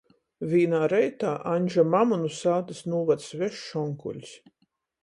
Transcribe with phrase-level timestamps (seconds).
[0.53, 4.39] Vīnā reitā Aņža mamu nu sātys nūvad svešs onkuļs.